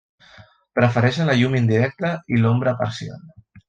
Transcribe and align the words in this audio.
Prefereixen 0.79 1.31
la 1.33 1.37
llum 1.43 1.59
indirecta 1.61 2.13
i 2.35 2.43
l'ombra 2.43 2.79
parcial. 2.85 3.27